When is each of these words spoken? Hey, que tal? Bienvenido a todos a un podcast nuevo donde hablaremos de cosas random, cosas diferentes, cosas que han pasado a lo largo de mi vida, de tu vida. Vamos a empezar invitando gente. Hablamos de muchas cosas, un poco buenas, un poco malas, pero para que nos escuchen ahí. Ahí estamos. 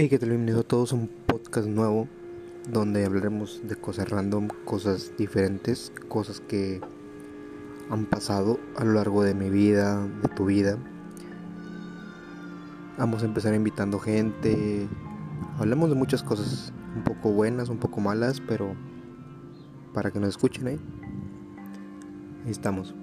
Hey, 0.00 0.08
que 0.08 0.16
tal? 0.16 0.28
Bienvenido 0.28 0.60
a 0.60 0.62
todos 0.62 0.92
a 0.92 0.94
un 0.94 1.08
podcast 1.08 1.66
nuevo 1.66 2.06
donde 2.70 3.04
hablaremos 3.04 3.62
de 3.64 3.74
cosas 3.74 4.08
random, 4.08 4.46
cosas 4.64 5.12
diferentes, 5.18 5.92
cosas 6.06 6.38
que 6.38 6.80
han 7.90 8.04
pasado 8.04 8.60
a 8.76 8.84
lo 8.84 8.92
largo 8.92 9.24
de 9.24 9.34
mi 9.34 9.50
vida, 9.50 10.06
de 10.22 10.28
tu 10.28 10.44
vida. 10.44 10.78
Vamos 12.96 13.24
a 13.24 13.26
empezar 13.26 13.52
invitando 13.54 13.98
gente. 13.98 14.86
Hablamos 15.58 15.90
de 15.90 15.96
muchas 15.96 16.22
cosas, 16.22 16.72
un 16.94 17.02
poco 17.02 17.32
buenas, 17.32 17.68
un 17.68 17.78
poco 17.78 18.00
malas, 18.00 18.40
pero 18.40 18.76
para 19.92 20.12
que 20.12 20.20
nos 20.20 20.28
escuchen 20.28 20.68
ahí. 20.68 20.80
Ahí 22.44 22.52
estamos. 22.52 22.94